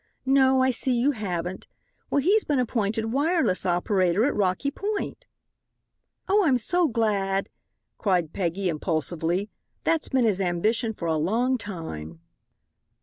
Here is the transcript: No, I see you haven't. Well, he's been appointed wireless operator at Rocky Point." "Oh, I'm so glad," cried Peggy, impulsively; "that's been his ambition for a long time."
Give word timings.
No, 0.25 0.63
I 0.63 0.71
see 0.71 0.99
you 0.99 1.11
haven't. 1.11 1.67
Well, 2.09 2.21
he's 2.21 2.43
been 2.43 2.57
appointed 2.57 3.11
wireless 3.11 3.67
operator 3.67 4.25
at 4.25 4.33
Rocky 4.33 4.71
Point." 4.71 5.27
"Oh, 6.27 6.43
I'm 6.43 6.57
so 6.57 6.87
glad," 6.87 7.49
cried 7.99 8.33
Peggy, 8.33 8.67
impulsively; 8.67 9.51
"that's 9.83 10.09
been 10.09 10.25
his 10.25 10.39
ambition 10.41 10.91
for 10.93 11.07
a 11.07 11.17
long 11.17 11.55
time." 11.55 12.19